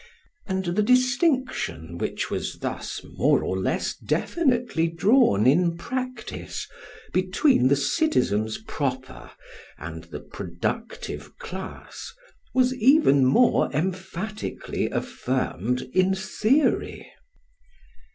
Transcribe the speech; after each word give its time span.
And 0.47 0.65
the 0.65 0.81
distinction 0.81 1.99
which 1.99 2.31
was 2.31 2.57
thus 2.57 3.03
more 3.03 3.43
or 3.43 3.55
less 3.55 3.93
definitely 3.95 4.87
drawn 4.87 5.45
in 5.45 5.77
practice 5.77 6.67
between 7.13 7.67
the 7.67 7.75
citizens 7.75 8.57
proper 8.57 9.29
and 9.77 10.05
the 10.05 10.21
productive 10.21 11.37
class, 11.37 12.11
was 12.51 12.73
even 12.73 13.25
more 13.25 13.69
emphatically 13.73 14.89
affirmed 14.89 15.83
in 15.93 16.15
theory. 16.15 17.05